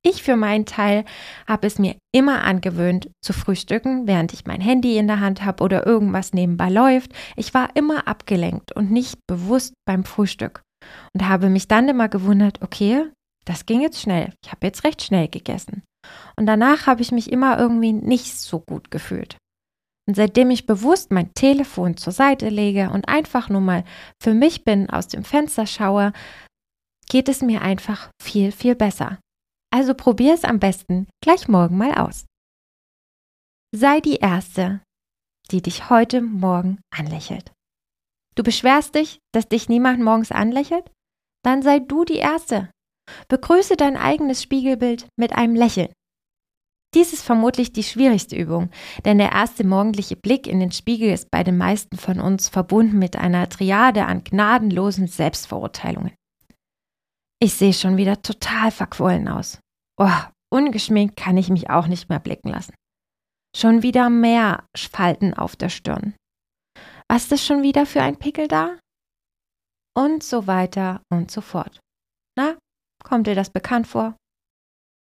Ich 0.04 0.22
für 0.22 0.36
meinen 0.36 0.64
Teil 0.64 1.04
habe 1.46 1.66
es 1.66 1.78
mir 1.78 1.96
immer 2.12 2.44
angewöhnt, 2.44 3.10
zu 3.20 3.32
frühstücken, 3.32 4.06
während 4.06 4.32
ich 4.32 4.46
mein 4.46 4.60
Handy 4.60 4.96
in 4.96 5.08
der 5.08 5.20
Hand 5.20 5.44
habe 5.44 5.62
oder 5.64 5.86
irgendwas 5.86 6.32
nebenbei 6.32 6.68
läuft. 6.68 7.12
Ich 7.36 7.52
war 7.52 7.74
immer 7.74 8.06
abgelenkt 8.06 8.72
und 8.72 8.90
nicht 8.90 9.18
bewusst 9.26 9.74
beim 9.86 10.04
Frühstück 10.04 10.62
und 11.14 11.28
habe 11.28 11.48
mich 11.48 11.68
dann 11.68 11.88
immer 11.88 12.08
gewundert, 12.08 12.62
okay, 12.62 13.06
das 13.44 13.66
ging 13.66 13.80
jetzt 13.80 14.00
schnell. 14.00 14.32
Ich 14.44 14.52
habe 14.52 14.66
jetzt 14.66 14.84
recht 14.84 15.02
schnell 15.02 15.28
gegessen. 15.28 15.82
Und 16.36 16.46
danach 16.46 16.86
habe 16.86 17.02
ich 17.02 17.12
mich 17.12 17.32
immer 17.32 17.58
irgendwie 17.58 17.92
nicht 17.92 18.38
so 18.38 18.60
gut 18.60 18.90
gefühlt. 18.90 19.36
Und 20.06 20.14
seitdem 20.14 20.50
ich 20.50 20.66
bewusst 20.66 21.10
mein 21.10 21.34
Telefon 21.34 21.96
zur 21.96 22.12
Seite 22.12 22.48
lege 22.48 22.90
und 22.90 23.08
einfach 23.08 23.48
nur 23.48 23.60
mal 23.60 23.84
für 24.22 24.32
mich 24.32 24.64
bin, 24.64 24.88
aus 24.88 25.08
dem 25.08 25.24
Fenster 25.24 25.66
schaue, 25.66 26.12
geht 27.10 27.28
es 27.28 27.42
mir 27.42 27.62
einfach 27.62 28.10
viel, 28.22 28.52
viel 28.52 28.74
besser. 28.74 29.18
Also 29.70 29.94
probier 29.94 30.34
es 30.34 30.44
am 30.44 30.58
besten 30.58 31.08
gleich 31.22 31.48
morgen 31.48 31.76
mal 31.76 31.94
aus. 31.94 32.24
Sei 33.74 34.00
die 34.00 34.16
Erste, 34.16 34.80
die 35.50 35.62
dich 35.62 35.90
heute 35.90 36.22
Morgen 36.22 36.80
anlächelt. 36.90 37.52
Du 38.34 38.42
beschwerst 38.42 38.94
dich, 38.94 39.18
dass 39.32 39.48
dich 39.48 39.68
niemand 39.68 40.00
morgens 40.00 40.32
anlächelt? 40.32 40.90
Dann 41.44 41.62
sei 41.62 41.80
du 41.80 42.04
die 42.04 42.16
Erste. 42.16 42.70
Begrüße 43.28 43.76
dein 43.76 43.96
eigenes 43.96 44.42
Spiegelbild 44.42 45.08
mit 45.18 45.32
einem 45.32 45.54
Lächeln. 45.54 45.92
Dies 46.94 47.12
ist 47.12 47.22
vermutlich 47.22 47.72
die 47.72 47.82
schwierigste 47.82 48.36
Übung, 48.36 48.70
denn 49.04 49.18
der 49.18 49.32
erste 49.32 49.64
morgendliche 49.64 50.16
Blick 50.16 50.46
in 50.46 50.60
den 50.60 50.72
Spiegel 50.72 51.12
ist 51.12 51.30
bei 51.30 51.44
den 51.44 51.58
meisten 51.58 51.98
von 51.98 52.20
uns 52.20 52.48
verbunden 52.48 52.98
mit 52.98 53.16
einer 53.16 53.48
Triade 53.48 54.06
an 54.06 54.24
gnadenlosen 54.24 55.06
Selbstverurteilungen. 55.06 56.14
Ich 57.40 57.54
sehe 57.54 57.72
schon 57.72 57.96
wieder 57.96 58.20
total 58.20 58.70
verquollen 58.70 59.28
aus. 59.28 59.60
Oh, 59.96 60.20
ungeschminkt 60.52 61.16
kann 61.16 61.36
ich 61.36 61.50
mich 61.50 61.70
auch 61.70 61.86
nicht 61.86 62.08
mehr 62.08 62.18
blicken 62.18 62.48
lassen. 62.48 62.74
Schon 63.56 63.82
wieder 63.82 64.10
mehr 64.10 64.66
Falten 64.76 65.34
auf 65.34 65.54
der 65.54 65.68
Stirn. 65.68 66.14
Was 67.08 67.24
ist 67.24 67.32
das 67.32 67.46
schon 67.46 67.62
wieder 67.62 67.86
für 67.86 68.02
ein 68.02 68.18
Pickel 68.18 68.48
da? 68.48 68.78
Und 69.96 70.22
so 70.22 70.46
weiter 70.46 71.02
und 71.10 71.30
so 71.30 71.40
fort. 71.40 71.80
Na, 72.36 72.58
kommt 73.04 73.26
dir 73.26 73.34
das 73.34 73.50
bekannt 73.50 73.86
vor? 73.86 74.16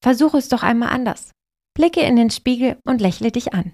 Versuche 0.04 0.38
es 0.38 0.50
doch 0.50 0.64
einmal 0.64 0.90
anders. 0.90 1.32
Blicke 1.76 2.02
in 2.02 2.16
den 2.16 2.30
Spiegel 2.30 2.80
und 2.86 3.02
lächle 3.02 3.32
dich 3.32 3.54
an. 3.54 3.74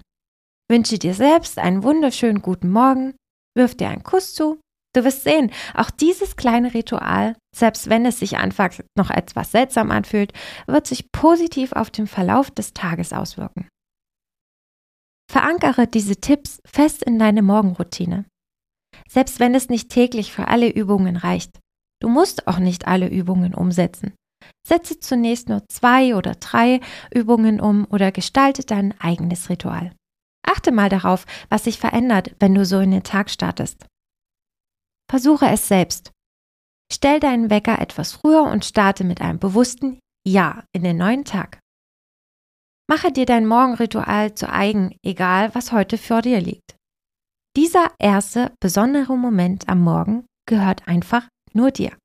Wünsche 0.68 0.98
dir 0.98 1.14
selbst 1.14 1.58
einen 1.58 1.82
wunderschönen 1.82 2.42
guten 2.42 2.70
Morgen, 2.70 3.14
wirf 3.54 3.76
dir 3.76 3.88
einen 3.88 4.02
Kuss 4.02 4.34
zu 4.34 4.60
Du 4.96 5.04
wirst 5.04 5.24
sehen, 5.24 5.50
auch 5.74 5.90
dieses 5.90 6.36
kleine 6.36 6.72
Ritual, 6.72 7.36
selbst 7.54 7.90
wenn 7.90 8.06
es 8.06 8.18
sich 8.18 8.38
anfangs 8.38 8.82
noch 8.96 9.10
etwas 9.10 9.52
seltsam 9.52 9.90
anfühlt, 9.90 10.32
wird 10.66 10.86
sich 10.86 11.12
positiv 11.12 11.72
auf 11.72 11.90
den 11.90 12.06
Verlauf 12.06 12.50
des 12.50 12.72
Tages 12.72 13.12
auswirken. 13.12 13.68
Verankere 15.30 15.86
diese 15.86 16.16
Tipps 16.16 16.62
fest 16.66 17.02
in 17.02 17.18
deine 17.18 17.42
Morgenroutine. 17.42 18.24
Selbst 19.06 19.38
wenn 19.38 19.54
es 19.54 19.68
nicht 19.68 19.90
täglich 19.90 20.32
für 20.32 20.48
alle 20.48 20.72
Übungen 20.72 21.18
reicht. 21.18 21.58
Du 22.00 22.08
musst 22.08 22.48
auch 22.48 22.58
nicht 22.58 22.86
alle 22.86 23.10
Übungen 23.10 23.52
umsetzen. 23.52 24.14
Setze 24.66 24.98
zunächst 24.98 25.50
nur 25.50 25.68
zwei 25.68 26.16
oder 26.16 26.36
drei 26.36 26.80
Übungen 27.14 27.60
um 27.60 27.86
oder 27.90 28.12
gestalte 28.12 28.64
dein 28.64 28.98
eigenes 28.98 29.50
Ritual. 29.50 29.92
Achte 30.42 30.72
mal 30.72 30.88
darauf, 30.88 31.26
was 31.50 31.64
sich 31.64 31.78
verändert, 31.78 32.34
wenn 32.38 32.54
du 32.54 32.64
so 32.64 32.80
in 32.80 32.92
den 32.92 33.02
Tag 33.02 33.28
startest. 33.28 33.84
Versuche 35.10 35.46
es 35.46 35.68
selbst. 35.68 36.12
Stell 36.92 37.20
deinen 37.20 37.50
Wecker 37.50 37.80
etwas 37.80 38.12
früher 38.12 38.42
und 38.44 38.64
starte 38.64 39.04
mit 39.04 39.20
einem 39.20 39.38
bewussten 39.38 39.98
Ja 40.26 40.64
in 40.72 40.82
den 40.82 40.96
neuen 40.96 41.24
Tag. 41.24 41.58
Mache 42.88 43.10
dir 43.10 43.26
dein 43.26 43.46
Morgenritual 43.46 44.34
zu 44.34 44.48
eigen, 44.48 44.96
egal 45.04 45.54
was 45.54 45.72
heute 45.72 45.98
vor 45.98 46.22
dir 46.22 46.40
liegt. 46.40 46.76
Dieser 47.56 47.92
erste 47.98 48.54
besondere 48.60 49.16
Moment 49.16 49.68
am 49.68 49.80
Morgen 49.80 50.26
gehört 50.48 50.86
einfach 50.86 51.28
nur 51.52 51.70
dir. 51.70 51.96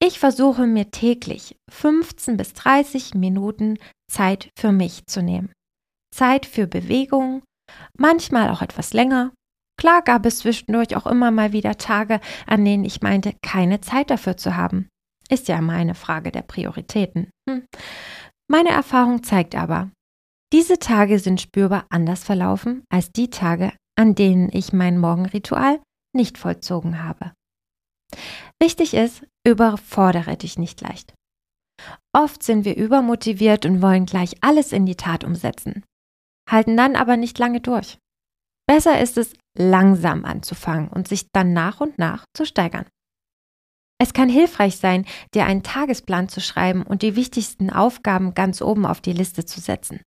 Ich 0.00 0.18
versuche 0.18 0.66
mir 0.66 0.90
täglich 0.90 1.56
15 1.70 2.36
bis 2.36 2.52
30 2.52 3.14
Minuten 3.14 3.78
Zeit 4.10 4.50
für 4.58 4.72
mich 4.72 5.06
zu 5.06 5.22
nehmen. 5.22 5.52
Zeit 6.14 6.46
für 6.46 6.66
Bewegung, 6.66 7.42
manchmal 7.96 8.50
auch 8.50 8.62
etwas 8.62 8.92
länger, 8.92 9.32
Klar 9.78 10.02
gab 10.02 10.26
es 10.26 10.40
zwischendurch 10.40 10.96
auch 10.96 11.06
immer 11.06 11.30
mal 11.30 11.52
wieder 11.52 11.78
Tage, 11.78 12.20
an 12.46 12.64
denen 12.64 12.84
ich 12.84 13.00
meinte, 13.00 13.34
keine 13.42 13.80
Zeit 13.80 14.10
dafür 14.10 14.36
zu 14.36 14.56
haben. 14.56 14.88
Ist 15.30 15.48
ja 15.48 15.58
immer 15.58 15.74
eine 15.74 15.94
Frage 15.94 16.32
der 16.32 16.42
Prioritäten. 16.42 17.30
Hm. 17.48 17.64
Meine 18.50 18.70
Erfahrung 18.70 19.22
zeigt 19.22 19.54
aber, 19.54 19.90
diese 20.52 20.78
Tage 20.78 21.18
sind 21.18 21.40
spürbar 21.40 21.86
anders 21.90 22.24
verlaufen 22.24 22.82
als 22.90 23.12
die 23.12 23.28
Tage, 23.30 23.72
an 23.96 24.14
denen 24.14 24.48
ich 24.52 24.72
mein 24.72 24.98
Morgenritual 24.98 25.80
nicht 26.14 26.38
vollzogen 26.38 27.04
habe. 27.04 27.32
Wichtig 28.60 28.94
ist, 28.94 29.26
überfordere 29.46 30.36
dich 30.36 30.58
nicht 30.58 30.80
leicht. 30.80 31.14
Oft 32.16 32.42
sind 32.42 32.64
wir 32.64 32.76
übermotiviert 32.76 33.66
und 33.66 33.82
wollen 33.82 34.06
gleich 34.06 34.36
alles 34.40 34.72
in 34.72 34.86
die 34.86 34.96
Tat 34.96 35.22
umsetzen, 35.22 35.84
halten 36.48 36.76
dann 36.76 36.96
aber 36.96 37.16
nicht 37.16 37.38
lange 37.38 37.60
durch. 37.60 37.98
Besser 38.68 39.00
ist 39.00 39.16
es, 39.16 39.32
langsam 39.56 40.24
anzufangen 40.24 40.88
und 40.88 41.08
sich 41.08 41.26
dann 41.32 41.52
nach 41.52 41.80
und 41.80 41.98
nach 41.98 42.24
zu 42.36 42.44
steigern. 42.44 42.86
Es 44.00 44.12
kann 44.12 44.28
hilfreich 44.28 44.76
sein, 44.76 45.06
dir 45.34 45.46
einen 45.46 45.64
Tagesplan 45.64 46.28
zu 46.28 46.40
schreiben 46.40 46.82
und 46.82 47.02
die 47.02 47.16
wichtigsten 47.16 47.70
Aufgaben 47.70 48.34
ganz 48.34 48.62
oben 48.62 48.86
auf 48.86 49.00
die 49.00 49.12
Liste 49.12 49.44
zu 49.44 49.60
setzen. 49.60 50.00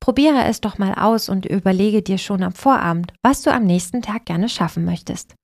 Probiere 0.00 0.44
es 0.44 0.60
doch 0.60 0.78
mal 0.78 0.94
aus 0.94 1.28
und 1.28 1.44
überlege 1.44 2.02
dir 2.02 2.18
schon 2.18 2.42
am 2.42 2.52
Vorabend, 2.52 3.12
was 3.22 3.42
du 3.42 3.52
am 3.52 3.64
nächsten 3.64 4.00
Tag 4.00 4.24
gerne 4.24 4.48
schaffen 4.48 4.84
möchtest. 4.84 5.34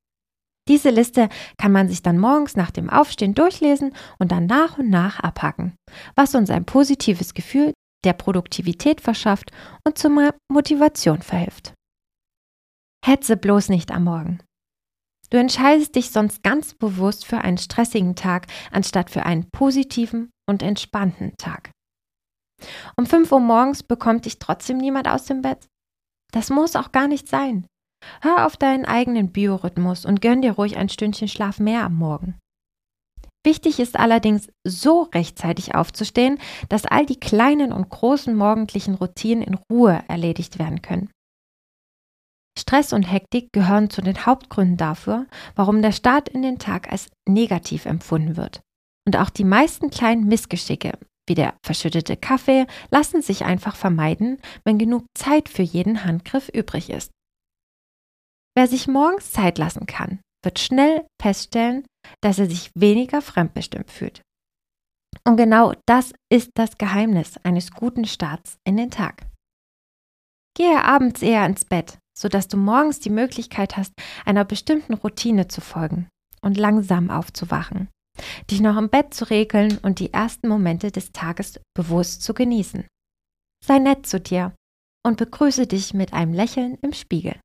Diese 0.69 0.91
Liste 0.91 1.29
kann 1.59 1.73
man 1.73 1.89
sich 1.89 2.03
dann 2.03 2.19
morgens 2.19 2.55
nach 2.55 2.71
dem 2.71 2.89
Aufstehen 2.89 3.35
durchlesen 3.35 3.95
und 4.21 4.31
dann 4.31 4.47
nach 4.47 4.79
und 4.79 4.89
nach 4.89 5.19
abhaken, 5.19 5.75
was 6.15 6.37
uns 6.37 6.51
ein 6.51 6.65
positives 6.65 7.35
Gefühl 7.35 7.73
der 8.05 8.13
Produktivität 8.13 9.01
verschafft 9.01 9.51
und 9.85 9.99
zur 9.99 10.33
Motivation 10.49 11.21
verhilft. 11.21 11.75
Hetze 13.05 13.37
bloß 13.37 13.69
nicht 13.69 13.91
am 13.91 14.05
Morgen. 14.05 14.39
Du 15.31 15.39
entscheidest 15.39 15.97
dich 15.97 16.11
sonst 16.11 16.43
ganz 16.43 16.75
bewusst 16.75 17.27
für 17.27 17.39
einen 17.39 17.59
stressigen 17.59 18.15
Tag, 18.15 18.47
anstatt 18.71 19.11
für 19.11 19.25
einen 19.25 19.49
positiven 19.51 20.31
und 20.49 20.63
entspannten 20.63 21.35
Tag. 21.37 21.71
Um 22.97 23.07
5 23.07 23.33
Uhr 23.33 23.41
morgens 23.41 23.83
bekommt 23.83 24.25
dich 24.27 24.39
trotzdem 24.39 24.77
niemand 24.77 25.09
aus 25.09 25.25
dem 25.25 25.43
Bett? 25.43 25.67
Das 26.33 26.51
muss 26.51 26.77
auch 26.77 26.93
gar 26.93 27.09
nicht 27.09 27.29
sein. 27.29 27.67
Hör 28.21 28.47
auf 28.47 28.57
deinen 28.57 28.85
eigenen 28.85 29.33
Biorhythmus 29.33 30.05
und 30.05 30.21
gönn 30.21 30.43
dir 30.43 30.53
ruhig 30.53 30.77
ein 30.77 30.89
Stündchen 30.89 31.29
Schlaf 31.29 31.59
mehr 31.59 31.85
am 31.85 31.97
Morgen. 31.97 32.39
Wichtig 33.45 33.81
ist 33.81 33.99
allerdings, 33.99 34.49
so 34.65 35.03
rechtzeitig 35.03 35.75
aufzustehen, 35.75 36.39
dass 36.69 36.85
all 36.85 37.07
die 37.07 37.19
kleinen 37.19 37.73
und 37.73 37.89
großen 37.89 38.35
morgendlichen 38.37 38.95
Routinen 38.95 39.43
in 39.43 39.55
Ruhe 39.55 40.05
erledigt 40.07 40.61
werden 40.61 40.83
können. 40.83 41.11
Stress 42.59 42.93
und 42.93 43.05
Hektik 43.05 43.53
gehören 43.53 43.91
zu 43.91 44.03
den 44.03 44.27
Hauptgründen 44.27 44.77
dafür, 44.77 45.27
warum 45.55 45.83
der 45.83 45.93
Start 45.93 46.29
in 46.29 46.43
den 46.43 46.59
Tag 46.59 46.93
als 46.93 47.09
negativ 47.27 47.87
empfunden 47.87 48.37
wird. 48.37 48.61
Und 49.07 49.17
auch 49.17 49.31
die 49.31 49.45
meisten 49.45 49.91
kleinen 49.91 50.27
Missgeschicke, 50.27 50.99
wie 51.27 51.35
der 51.35 51.55
verschüttete 51.65 52.17
Kaffee, 52.17 52.67
lassen 52.91 53.23
sich 53.23 53.45
einfach 53.45 53.77
vermeiden, 53.77 54.39
wenn 54.65 54.79
genug 54.79 55.07
Zeit 55.17 55.49
für 55.49 55.63
jeden 55.63 56.05
Handgriff 56.05 56.49
übrig 56.49 56.91
ist. 56.91 57.11
Wer 58.55 58.69
sich 58.69 58.87
morgens 58.87 59.33
Zeit 59.33 59.59
lassen 59.59 59.87
kann, 59.87 60.21
wird 60.45 60.59
schnell 60.59 61.07
feststellen, 61.21 61.87
dass 62.21 62.39
er 62.39 62.49
sich 62.49 62.71
weniger 62.75 63.23
fremdbestimmt 63.23 63.91
fühlt. 63.91 64.23
Und 65.25 65.37
genau 65.37 65.75
das 65.87 66.13
ist 66.31 66.51
das 66.55 66.79
Geheimnis 66.79 67.37
eines 67.45 67.71
guten 67.71 68.05
Starts 68.05 68.57
in 68.67 68.77
den 68.77 68.91
Tag. 68.91 69.27
Gehe 70.57 70.85
abends 70.85 71.23
eher 71.23 71.47
ins 71.47 71.65
Bett, 71.65 71.99
sodass 72.17 72.49
du 72.49 72.57
morgens 72.57 73.01
die 73.01 73.11
Möglichkeit 73.11 73.77
hast, 73.77 73.93
einer 74.25 74.45
bestimmten 74.45 74.95
Routine 74.95 75.49
zu 75.49 75.61
folgen 75.61 76.09
und 76.43 76.57
langsam 76.57 77.11
aufzuwachen, 77.11 77.89
dich 78.51 78.61
noch 78.61 78.77
im 78.77 78.91
Bett 78.91 79.15
zu 79.15 79.29
regeln 79.31 79.79
und 79.79 79.99
die 79.99 80.13
ersten 80.13 80.49
Momente 80.49 80.91
des 80.91 81.13
Tages 81.13 81.61
bewusst 81.75 82.23
zu 82.23 82.35
genießen. 82.35 82.87
Sei 83.65 83.79
nett 83.79 84.07
zu 84.07 84.21
dir 84.21 84.55
und 85.07 85.17
begrüße 85.17 85.67
dich 85.67 85.95
mit 85.95 86.13
einem 86.13 86.33
Lächeln 86.33 86.79
im 86.83 86.93
Spiegel. 86.93 87.41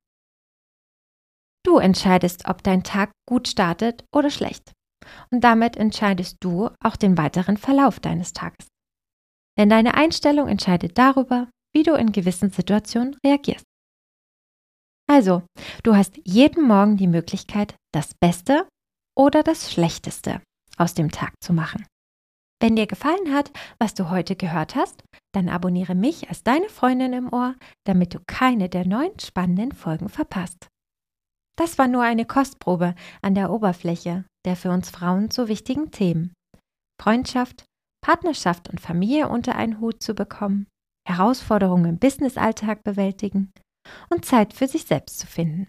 Du 1.64 1.78
entscheidest, 1.78 2.48
ob 2.48 2.62
dein 2.62 2.82
Tag 2.82 3.10
gut 3.28 3.48
startet 3.48 4.04
oder 4.14 4.30
schlecht. 4.30 4.72
Und 5.30 5.42
damit 5.42 5.76
entscheidest 5.76 6.36
du 6.40 6.70
auch 6.82 6.96
den 6.96 7.16
weiteren 7.18 7.56
Verlauf 7.56 8.00
deines 8.00 8.32
Tages. 8.32 8.68
Denn 9.58 9.68
deine 9.68 9.94
Einstellung 9.94 10.48
entscheidet 10.48 10.98
darüber, 10.98 11.48
wie 11.74 11.82
du 11.82 11.94
in 11.94 12.12
gewissen 12.12 12.50
Situationen 12.50 13.16
reagierst. 13.24 13.64
Also, 15.18 15.42
du 15.82 15.96
hast 15.96 16.16
jeden 16.22 16.68
Morgen 16.68 16.96
die 16.96 17.08
Möglichkeit, 17.08 17.74
das 17.92 18.14
Beste 18.14 18.68
oder 19.16 19.42
das 19.42 19.72
Schlechteste 19.72 20.40
aus 20.76 20.94
dem 20.94 21.10
Tag 21.10 21.32
zu 21.40 21.52
machen. 21.52 21.84
Wenn 22.62 22.76
dir 22.76 22.86
gefallen 22.86 23.34
hat, 23.34 23.50
was 23.80 23.94
du 23.94 24.10
heute 24.10 24.36
gehört 24.36 24.76
hast, 24.76 25.02
dann 25.34 25.48
abonniere 25.48 25.96
mich 25.96 26.28
als 26.28 26.44
deine 26.44 26.68
Freundin 26.68 27.12
im 27.14 27.32
Ohr, 27.32 27.56
damit 27.84 28.14
du 28.14 28.20
keine 28.28 28.68
der 28.68 28.86
neuen 28.86 29.18
spannenden 29.18 29.72
Folgen 29.72 30.08
verpasst. 30.08 30.68
Das 31.58 31.78
war 31.78 31.88
nur 31.88 32.04
eine 32.04 32.24
Kostprobe 32.24 32.94
an 33.20 33.34
der 33.34 33.50
Oberfläche 33.50 34.24
der 34.44 34.54
für 34.54 34.70
uns 34.70 34.88
Frauen 34.88 35.32
so 35.32 35.48
wichtigen 35.48 35.90
Themen. 35.90 36.32
Freundschaft, 37.02 37.64
Partnerschaft 38.06 38.70
und 38.70 38.80
Familie 38.80 39.28
unter 39.28 39.56
einen 39.56 39.80
Hut 39.80 40.00
zu 40.00 40.14
bekommen, 40.14 40.68
Herausforderungen 41.08 41.86
im 41.86 41.98
Businessalltag 41.98 42.84
bewältigen 42.84 43.50
und 44.10 44.24
Zeit 44.24 44.52
für 44.52 44.68
sich 44.68 44.84
selbst 44.84 45.18
zu 45.18 45.26
finden. 45.26 45.68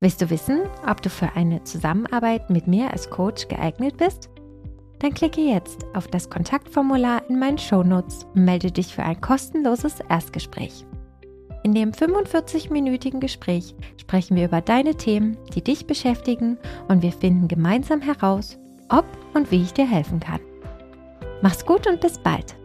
Willst 0.00 0.20
du 0.20 0.30
wissen, 0.30 0.62
ob 0.88 1.00
du 1.00 1.08
für 1.08 1.36
eine 1.36 1.62
Zusammenarbeit 1.62 2.50
mit 2.50 2.66
mir 2.66 2.90
als 2.90 3.08
Coach 3.08 3.46
geeignet 3.48 3.96
bist? 3.98 4.30
Dann 4.98 5.14
klicke 5.14 5.40
jetzt 5.40 5.84
auf 5.94 6.08
das 6.08 6.30
Kontaktformular 6.30 7.28
in 7.28 7.38
meinen 7.38 7.58
Shownotes 7.58 8.24
und 8.34 8.44
melde 8.44 8.70
dich 8.70 8.94
für 8.94 9.02
ein 9.02 9.20
kostenloses 9.20 10.00
Erstgespräch. 10.08 10.84
In 11.64 11.74
dem 11.74 11.92
45-minütigen 11.92 13.20
Gespräch 13.20 13.74
sprechen 13.96 14.36
wir 14.36 14.46
über 14.46 14.60
deine 14.60 14.96
Themen, 14.96 15.36
die 15.54 15.62
dich 15.62 15.86
beschäftigen 15.86 16.58
und 16.88 17.02
wir 17.02 17.12
finden 17.12 17.46
gemeinsam 17.46 18.00
heraus, 18.00 18.58
ob 18.88 19.06
und 19.34 19.50
wie 19.52 19.62
ich 19.62 19.72
dir 19.72 19.88
helfen 19.88 20.18
kann. 20.18 20.40
Mach's 21.42 21.64
gut 21.64 21.86
und 21.86 22.00
bis 22.00 22.18
bald. 22.18 22.56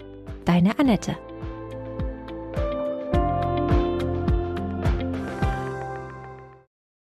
Deine 0.45 0.77
Annette. 0.79 1.15